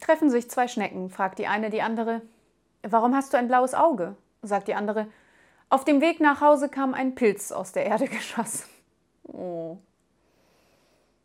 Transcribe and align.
Treffen 0.00 0.30
sich 0.30 0.50
zwei 0.50 0.68
Schnecken, 0.68 1.10
fragt 1.10 1.38
die 1.38 1.46
eine 1.46 1.70
die 1.70 1.82
andere. 1.82 2.22
Warum 2.82 3.14
hast 3.14 3.32
du 3.32 3.38
ein 3.38 3.48
blaues 3.48 3.74
Auge? 3.74 4.16
sagt 4.42 4.68
die 4.68 4.74
andere. 4.74 5.08
Auf 5.68 5.84
dem 5.84 6.00
Weg 6.00 6.20
nach 6.20 6.40
Hause 6.40 6.68
kam 6.68 6.94
ein 6.94 7.14
Pilz 7.14 7.52
aus 7.52 7.72
der 7.72 7.86
Erde 7.86 8.06
geschossen. 8.08 8.64
Oh. 9.24 9.78